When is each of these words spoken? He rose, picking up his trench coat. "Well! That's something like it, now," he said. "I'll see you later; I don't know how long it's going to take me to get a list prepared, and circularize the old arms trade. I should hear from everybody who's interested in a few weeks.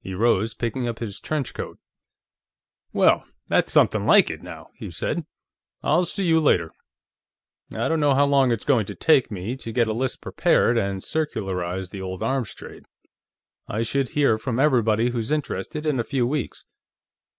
He 0.00 0.12
rose, 0.12 0.52
picking 0.52 0.86
up 0.86 0.98
his 0.98 1.22
trench 1.22 1.54
coat. 1.54 1.78
"Well! 2.92 3.26
That's 3.48 3.72
something 3.72 4.04
like 4.04 4.28
it, 4.28 4.42
now," 4.42 4.68
he 4.76 4.90
said. 4.90 5.24
"I'll 5.82 6.04
see 6.04 6.24
you 6.26 6.38
later; 6.38 6.70
I 7.74 7.88
don't 7.88 7.98
know 7.98 8.12
how 8.12 8.26
long 8.26 8.52
it's 8.52 8.66
going 8.66 8.84
to 8.84 8.94
take 8.94 9.30
me 9.30 9.56
to 9.56 9.72
get 9.72 9.88
a 9.88 9.94
list 9.94 10.20
prepared, 10.20 10.76
and 10.76 11.00
circularize 11.02 11.88
the 11.88 12.02
old 12.02 12.22
arms 12.22 12.52
trade. 12.52 12.84
I 13.66 13.84
should 13.84 14.10
hear 14.10 14.36
from 14.36 14.60
everybody 14.60 15.12
who's 15.12 15.32
interested 15.32 15.86
in 15.86 15.98
a 15.98 16.04
few 16.04 16.26
weeks. 16.26 16.66